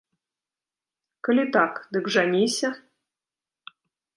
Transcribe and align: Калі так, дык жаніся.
Калі 1.27 1.43
так, 1.57 1.77
дык 1.97 2.05
жаніся. 2.15 2.69